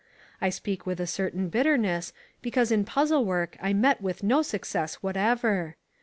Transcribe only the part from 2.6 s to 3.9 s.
in puzzle work I